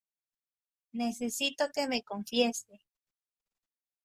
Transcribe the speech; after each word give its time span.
necesito 1.01 1.71
que 1.71 1.87
me 1.87 2.01
confiese. 2.01 2.73